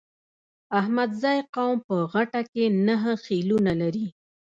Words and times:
احمدزی 0.79 1.37
قوم 1.53 1.77
په 1.87 1.95
غټه 2.13 2.41
کې 2.51 2.65
نهه 2.87 3.13
خيلونه 3.25 3.71
لري. 3.81 4.07